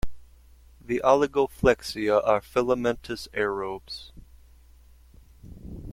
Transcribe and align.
The 0.83 0.99
Oligoflexia 1.05 2.25
are 2.27 2.41
filamentous 2.41 3.27
aerobes. 3.35 4.09